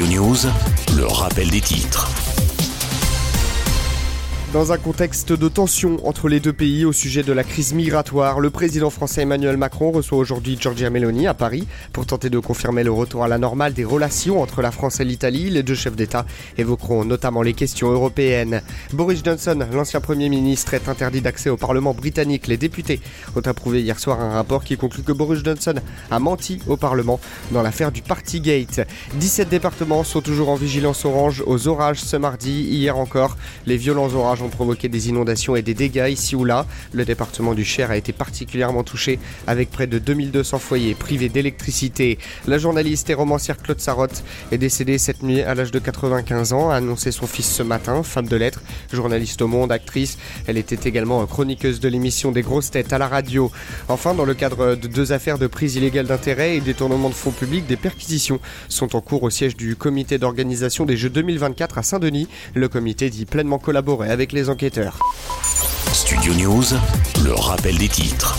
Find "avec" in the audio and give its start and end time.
39.46-39.70